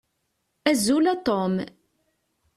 Azul 0.71 1.05
a 1.13 1.15
Tom. 1.25 1.53